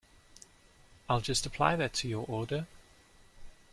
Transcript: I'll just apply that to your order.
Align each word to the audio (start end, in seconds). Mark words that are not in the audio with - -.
I'll 1.07 1.21
just 1.21 1.45
apply 1.45 1.75
that 1.75 1.93
to 1.93 2.07
your 2.07 2.25
order. 2.25 2.65